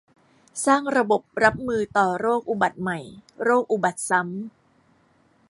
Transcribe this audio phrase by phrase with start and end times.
[0.65, 2.99] สร้างระบบรับมือต่อโรคอุบัติใหม่
[3.43, 4.25] โรคอุบัติซ้ำ